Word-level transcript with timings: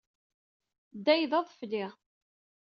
Day 1.05 1.23
d 1.31 1.31
aḍefli. 1.39 1.83